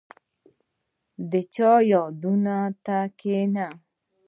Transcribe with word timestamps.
•د 1.31 1.33
چا 1.55 1.71
یادونو 1.91 2.59
ته 2.85 2.97
کښېنه. 3.19 3.67